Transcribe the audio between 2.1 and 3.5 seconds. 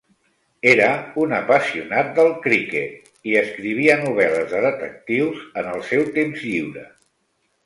del criquet i